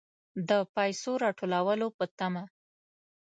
د 0.49 0.51
پیسو 0.75 1.11
راتوېدلو 1.23 1.87
په 1.97 2.05
طمع. 2.17 2.45